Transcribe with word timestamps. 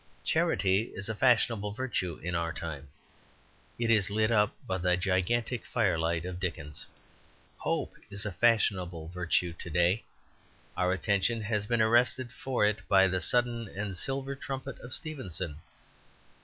Charity 0.23 0.91
is 0.95 1.09
a 1.09 1.13
fashionable 1.15 1.73
virtue 1.73 2.17
in 2.23 2.33
our 2.33 2.51
time; 2.51 2.87
it 3.77 3.91
is 3.91 4.09
lit 4.09 4.31
up 4.31 4.51
by 4.65 4.79
the 4.79 4.97
gigantic 4.97 5.63
firelight 5.63 6.25
of 6.25 6.39
Dickens. 6.39 6.87
Hope 7.59 7.93
is 8.09 8.25
a 8.25 8.31
fashionable 8.31 9.09
virtue 9.09 9.53
to 9.53 9.69
day; 9.69 10.03
our 10.75 10.91
attention 10.91 11.41
has 11.41 11.67
been 11.67 11.83
arrested 11.83 12.31
for 12.31 12.65
it 12.65 12.79
by 12.89 13.07
the 13.07 13.21
sudden 13.21 13.67
and 13.67 13.95
silver 13.95 14.33
trumpet 14.35 14.79
of 14.79 14.95
Stevenson. 14.95 15.57